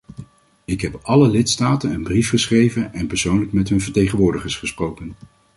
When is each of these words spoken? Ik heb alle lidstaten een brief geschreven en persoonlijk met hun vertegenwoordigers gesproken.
Ik 0.65 0.81
heb 0.81 0.99
alle 1.03 1.27
lidstaten 1.29 1.91
een 1.91 2.03
brief 2.03 2.29
geschreven 2.29 2.93
en 2.93 3.07
persoonlijk 3.07 3.51
met 3.51 3.69
hun 3.69 3.81
vertegenwoordigers 3.81 4.55
gesproken. 4.55 5.15